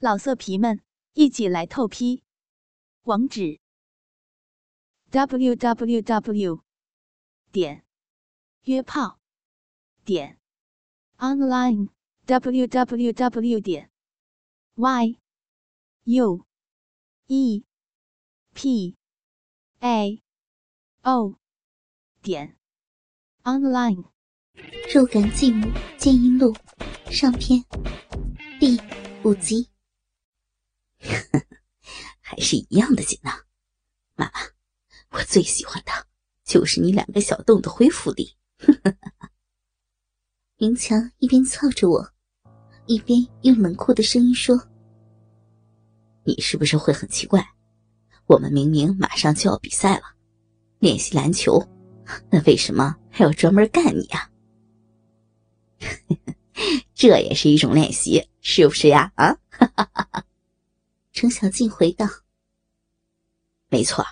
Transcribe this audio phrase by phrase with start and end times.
[0.00, 0.80] 老色皮们，
[1.14, 2.22] 一起来透批！
[3.02, 3.58] 网址
[5.10, 6.62] ：w w w
[7.50, 7.84] 点
[8.62, 9.18] 约炮
[10.04, 10.38] 点
[11.16, 11.88] online
[12.26, 13.90] w w w 点
[14.76, 15.18] y
[16.04, 16.46] u
[17.26, 17.64] e
[18.54, 18.96] p
[19.80, 20.22] a
[21.02, 21.34] o
[22.22, 22.56] 点
[23.42, 24.04] online。
[24.94, 25.66] 肉感继母
[25.98, 26.54] 剑阴录
[27.10, 27.64] 上篇
[28.60, 28.80] 第
[29.24, 29.68] 五集。
[32.20, 33.30] 还是一样的紧呢，
[34.14, 34.32] 妈妈，
[35.10, 35.92] 我最喜欢的
[36.44, 38.34] 就是你两个小洞的恢复力。
[40.56, 42.12] 明强一边操着我，
[42.86, 44.68] 一边用冷酷的声音说
[46.26, 47.46] ：“你是不是会很奇怪？
[48.26, 50.02] 我们明明马上就要比赛了，
[50.80, 51.64] 练习篮球，
[52.30, 54.30] 那为什么还要专门干你呀？
[56.92, 59.12] 这也是一种练习，是不是呀？
[59.14, 60.24] 啊？”哈哈哈哈
[61.18, 62.06] 程小静回道
[63.68, 64.06] ：“没错，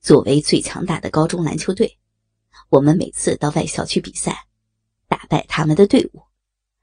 [0.00, 1.96] 作为最强大的高中篮球队，
[2.70, 4.48] 我们每次到外校去比赛，
[5.06, 6.20] 打败他们的队伍，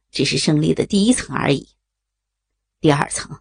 [0.09, 1.67] 只是胜利的第一层而已。
[2.80, 3.38] 第二层，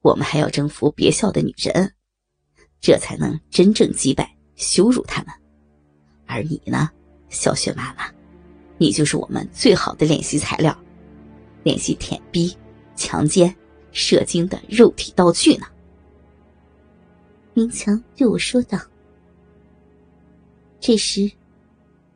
[0.00, 1.94] 我们还要征服别校的女人，
[2.80, 5.34] 这才能真正击败、羞辱他们。
[6.24, 6.90] 而你呢，
[7.28, 8.10] 小雪妈妈，
[8.78, 10.74] 你就是我们最好的练习材料，
[11.62, 12.56] 练习舔逼、
[12.96, 13.54] 强奸。”
[13.92, 15.66] 射精的肉体道具呢？
[17.54, 18.78] 明强对我说道。
[20.80, 21.30] 这时，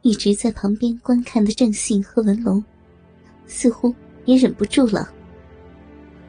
[0.03, 2.65] 一直在旁边观看的郑信和文龙，
[3.47, 5.09] 似乎也忍不住了，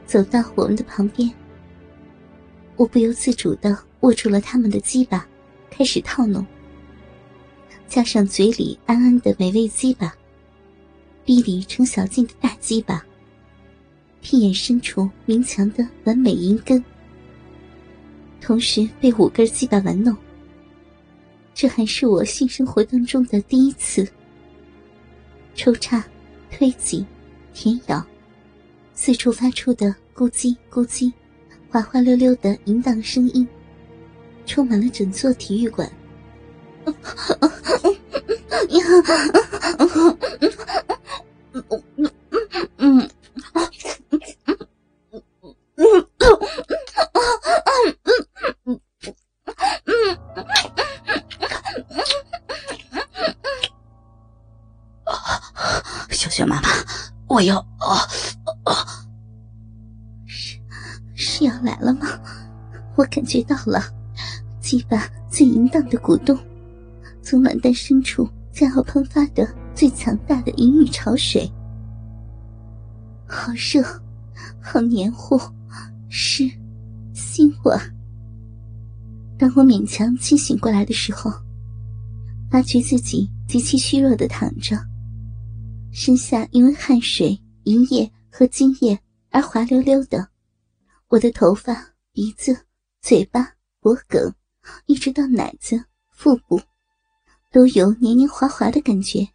[0.05, 1.31] 走到我们的旁边。
[2.75, 5.27] 我不由自主的握住了他们的鸡巴，
[5.71, 6.45] 开始套弄，
[7.87, 10.13] 加上嘴里安安的美味鸡巴，
[11.25, 13.03] 逼里程小静的大鸡巴。
[14.29, 16.83] 屁眼深处明强的完美银根，
[18.41, 20.13] 同时被五根鸡巴玩弄。
[21.53, 24.05] 这还是我性生活当中的第一次。
[25.55, 26.03] 抽插、
[26.51, 27.05] 推挤、
[27.53, 28.05] 舔咬，
[28.93, 31.09] 四处发出的咕叽咕叽、
[31.69, 33.47] 滑滑溜溜的淫荡声音，
[34.45, 35.89] 充满了整座体育馆。
[57.37, 58.01] 我要啊
[58.63, 58.73] 啊！
[60.25, 60.57] 是
[61.13, 62.07] 是要来了吗？
[62.95, 63.79] 我感觉到了，
[64.59, 66.35] 鸡巴最淫荡的鼓动，
[67.21, 71.47] 从卵蛋深处将要喷发的最强大的淫欲潮水。
[73.27, 73.83] 好热，
[74.59, 75.39] 好黏糊，
[76.09, 76.49] 湿，
[77.13, 77.79] 心火。
[79.37, 81.31] 当我勉强清醒过来的时候，
[82.49, 84.75] 发觉自己极其虚弱的躺着。
[85.91, 88.97] 身下因为汗水、银液和精液
[89.29, 90.29] 而滑溜溜的，
[91.07, 92.65] 我的头发、鼻子、
[93.01, 94.33] 嘴巴、脖颈，
[94.85, 96.61] 一直到奶子、腹部，
[97.51, 99.27] 都有黏黏滑滑的感觉。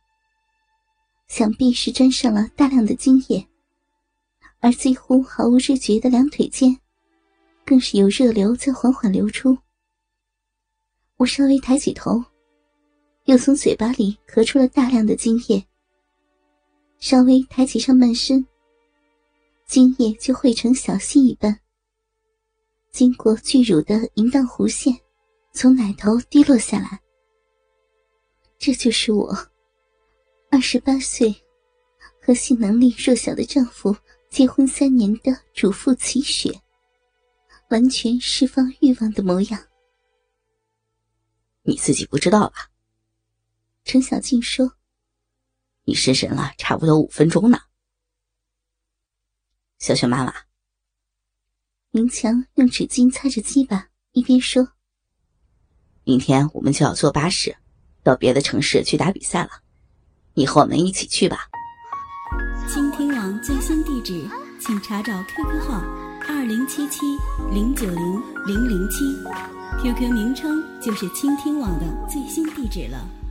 [1.26, 3.46] 想必是沾上了大量的精液，
[4.60, 6.78] 而几乎毫无知觉的两腿间，
[7.64, 9.56] 更是有热流在缓缓流出。
[11.16, 12.22] 我稍微抬起头，
[13.24, 15.66] 又从嘴巴里咳出了大量的精液。
[17.02, 18.46] 稍微抬起上半身，
[19.66, 21.58] 精液就汇成小溪一般。
[22.92, 24.96] 经过巨乳的淫荡弧线，
[25.52, 27.00] 从奶头滴落下来。
[28.56, 29.36] 这就是我，
[30.48, 31.34] 二十八岁，
[32.20, 33.96] 和性能力弱小的丈夫
[34.30, 36.56] 结婚三年的主妇齐雪，
[37.70, 39.60] 完全释放欲望的模样。
[41.64, 42.70] 你自己不知道吧？
[43.82, 44.72] 陈小静说。
[45.84, 47.58] 你失神了，差不多五分钟呢。
[49.78, 50.32] 小雪妈妈，
[51.90, 54.74] 明强用纸巾擦着鸡巴，一边说
[56.04, 57.56] ：“明天我们就要坐巴士
[58.04, 59.50] 到别的城市去打比赛了，
[60.34, 61.48] 你和我们一起去吧。”
[62.72, 64.24] 倾听网最新地址，
[64.60, 65.80] 请查找 QQ 号
[66.28, 67.00] 二零七七
[67.52, 68.98] 零九零零零七
[69.82, 73.21] ，QQ 名称就是倾听网的最新地址了。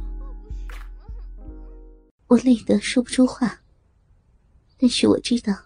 [2.32, 3.62] 我累得说不出话，
[4.78, 5.66] 但是我知道，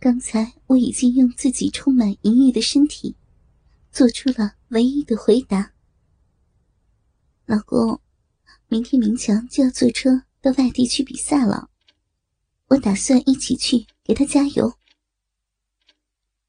[0.00, 3.14] 刚才我已经用自己充满淫欲的身体，
[3.92, 5.72] 做出了唯一的回答。
[7.46, 8.00] 老公，
[8.66, 11.70] 明天明强就要坐车到外地去比赛了，
[12.66, 14.76] 我打算一起去给他加油。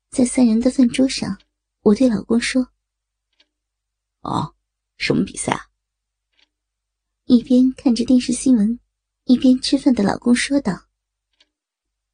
[0.09, 1.39] 在三人的饭桌上，
[1.81, 2.69] 我对老公说
[4.21, 4.56] ：“哦，
[4.97, 5.67] 什么比赛啊？”
[7.25, 8.79] 一边看着电视新闻，
[9.25, 10.88] 一边吃饭的老公说道：“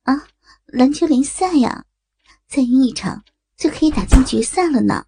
[0.04, 0.28] 啊，
[0.66, 1.86] 篮球联赛呀，
[2.48, 3.24] 再赢一场
[3.56, 5.08] 就可以打进决赛了呢。”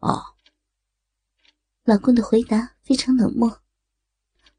[0.00, 0.22] 哦，
[1.84, 3.62] 老公的回答非常冷漠，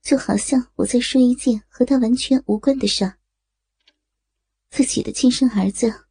[0.02, 3.20] 就好像我在说一件和他完全无关的事儿。
[4.70, 6.08] 自己的亲生儿子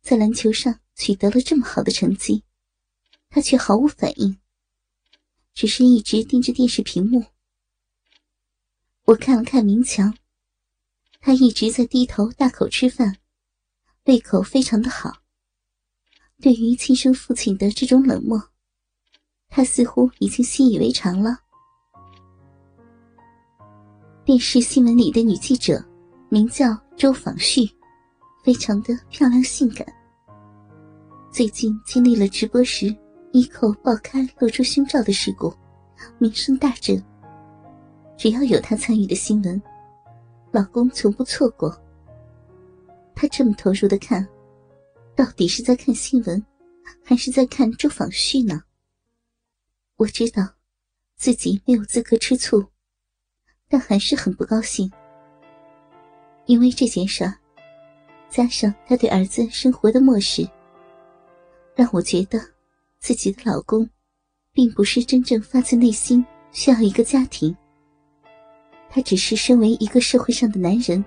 [0.00, 2.44] 在篮球上取得了这么好的成绩，
[3.30, 4.38] 他却毫无反应，
[5.54, 7.31] 只是一直盯着电视屏幕。
[9.04, 10.14] 我看了看明强，
[11.20, 13.16] 他一直在低头大口吃饭，
[14.04, 15.12] 胃口非常的好。
[16.40, 18.40] 对于亲生父亲的这种冷漠，
[19.48, 21.38] 他似乎已经习以为常了。
[24.24, 25.84] 电视新闻里的女记者
[26.28, 27.68] 名叫周访旭。
[28.44, 29.86] 非常的漂亮性感。
[31.32, 32.92] 最近经历了直播时
[33.32, 35.54] 衣扣爆开露出胸罩的事故，
[36.18, 37.00] 名声大振。
[38.16, 39.60] 只要有她参与的新闻，
[40.50, 41.76] 老公从不错过。
[43.14, 44.26] 他这么投入的看，
[45.14, 46.44] 到底是在看新闻，
[47.04, 48.62] 还是在看周访旭呢？
[49.96, 50.42] 我知道
[51.16, 52.64] 自己没有资格吃醋，
[53.68, 54.90] 但还是很不高兴，
[56.46, 57.32] 因为这件事。
[58.28, 60.48] 加上他对儿子生活的漠视，
[61.76, 62.40] 让我觉得
[62.98, 63.88] 自己的老公
[64.52, 67.54] 并不是真正发自内心需要一个家庭。
[68.94, 71.02] 他只是身为一个社会上的男人，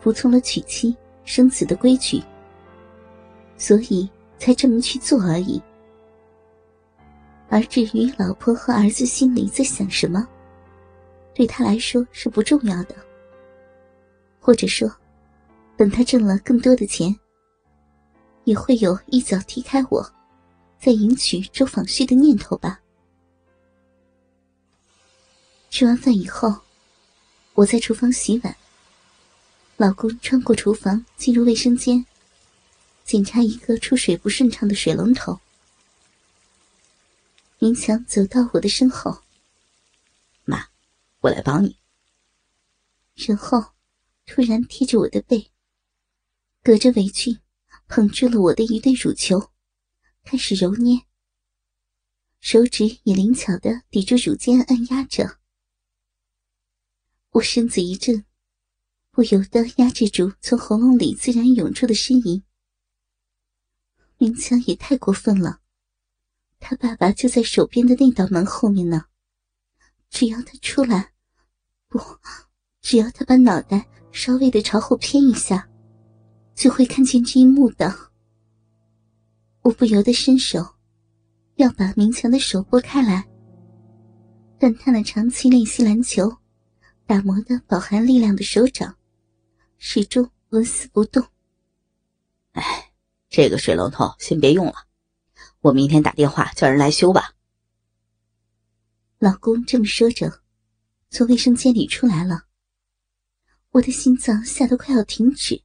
[0.00, 2.20] 服从了娶妻生子的规矩，
[3.56, 5.62] 所以才这么去做而已。
[7.48, 10.26] 而至于老婆和儿子心里在想什么，
[11.32, 12.96] 对他来说是不重要的，
[14.40, 14.90] 或者说。
[15.76, 17.16] 等他挣了更多的钱，
[18.42, 20.04] 也会有一脚踢开我，
[20.76, 22.80] 再迎娶周访旭的念头吧。
[25.70, 26.52] 吃完饭以后，
[27.58, 28.56] 我在厨房洗碗。
[29.76, 32.06] 老公穿过厨房进入卫生间，
[33.04, 35.40] 检查一个出水不顺畅的水龙头。
[37.58, 39.24] 明强走到我的身后，
[40.44, 40.68] 妈，
[41.18, 41.76] 我来帮你。
[43.16, 43.72] 然后
[44.24, 45.50] 突然贴着我的背。
[46.62, 47.40] 隔着围裙，
[47.88, 49.50] 捧住了我的一对乳球，
[50.22, 51.00] 开始揉捏。
[52.40, 55.38] 手指也灵巧的抵住乳尖按压着。
[57.38, 58.24] 我身子一震，
[59.12, 62.42] 不由得压制住从喉咙里自然涌出的呻吟。
[64.16, 65.60] 明强也太过分了，
[66.58, 69.04] 他爸爸就在手边的那道门后面呢，
[70.10, 71.12] 只要他出来，
[71.86, 72.00] 不，
[72.80, 75.68] 只要他把脑袋稍微的朝后偏一下。
[76.56, 78.10] 就会看见这一幕的。
[79.62, 80.74] 我不由得伸手，
[81.54, 83.24] 要把明强的手拨开来，
[84.58, 86.36] 但他那长期练习篮球、
[87.08, 88.98] 打磨的饱含力量的手掌，
[89.78, 91.26] 始终纹丝不动。
[92.52, 92.92] 哎，
[93.30, 94.74] 这个水龙头先别用了，
[95.60, 97.34] 我明天打电话叫人来修吧。
[99.18, 100.42] 老公这么说着，
[101.08, 102.44] 从卫生间里出来了。
[103.70, 105.62] 我的心脏吓得快要停止。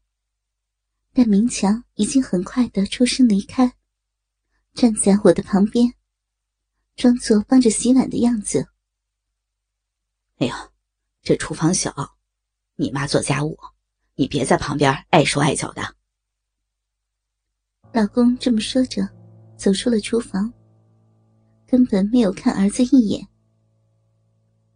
[1.11, 3.75] 但明强已经很快的抽身离开，
[4.73, 5.93] 站在我的旁边，
[6.95, 8.69] 装作帮着洗碗的样子。
[10.37, 10.53] 哎呦，
[11.23, 11.95] 这厨房小，
[12.75, 13.57] 你妈做家务，
[14.15, 15.81] 你别在旁边碍手碍脚的。
[17.93, 19.07] 老公这么说着，
[19.55, 20.53] 走出了厨房，
[21.65, 23.25] 根本没有看儿子一眼。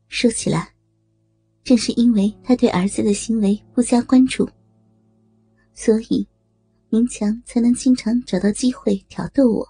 [0.07, 0.73] 说起来，
[1.65, 4.49] 正是因为他对儿子的行为不加关注。
[5.73, 6.25] 所以，
[6.87, 9.67] 明强才能经常找到机会挑逗我，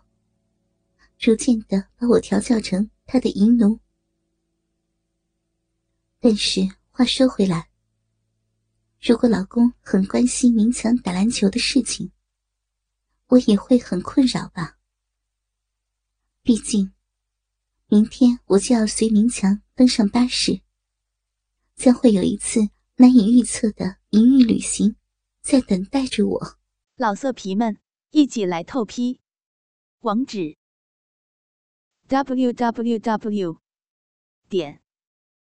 [1.18, 3.80] 逐渐的把我调教成他的淫奴。
[6.20, 7.70] 但是话说回来，
[9.00, 12.12] 如果老公很关心明强打篮球的事情，
[13.28, 14.78] 我也会很困扰吧。
[16.42, 16.92] 毕竟，
[17.88, 20.62] 明天我就要随明强登上巴士，
[21.76, 22.62] 将会有一次
[22.96, 24.96] 难以预测的淫欲旅行。
[25.42, 26.58] 在等待着我，
[26.96, 27.78] 老色皮们
[28.10, 29.22] 一起来透批，
[30.00, 30.58] 网址
[32.08, 33.62] ：w w w
[34.50, 34.82] 点